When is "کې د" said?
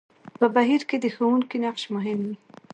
0.89-1.05